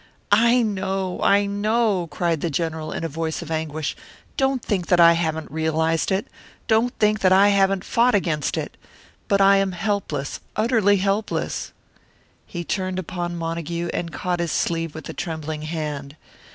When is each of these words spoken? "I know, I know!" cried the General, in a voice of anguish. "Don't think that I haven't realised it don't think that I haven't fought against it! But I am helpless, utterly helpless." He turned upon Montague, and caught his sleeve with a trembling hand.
"I 0.31 0.63
know, 0.63 1.21
I 1.21 1.45
know!" 1.45 2.07
cried 2.07 2.41
the 2.41 2.49
General, 2.49 2.91
in 2.91 3.03
a 3.03 3.07
voice 3.07 3.43
of 3.43 3.51
anguish. 3.51 3.95
"Don't 4.35 4.65
think 4.65 4.87
that 4.87 4.99
I 4.99 5.13
haven't 5.13 5.51
realised 5.51 6.11
it 6.11 6.25
don't 6.65 6.91
think 6.97 7.19
that 7.19 7.31
I 7.31 7.49
haven't 7.49 7.83
fought 7.85 8.15
against 8.15 8.57
it! 8.57 8.77
But 9.27 9.41
I 9.41 9.57
am 9.57 9.73
helpless, 9.73 10.39
utterly 10.55 10.95
helpless." 10.97 11.71
He 12.47 12.63
turned 12.63 12.97
upon 12.97 13.35
Montague, 13.37 13.91
and 13.93 14.11
caught 14.11 14.39
his 14.39 14.51
sleeve 14.51 14.95
with 14.95 15.07
a 15.07 15.13
trembling 15.13 15.61
hand. 15.61 16.15